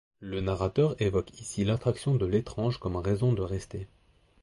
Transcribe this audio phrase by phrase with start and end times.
[0.19, 3.87] Le narrateur évoque ici l'attraction de l'étrange comme raison de rester.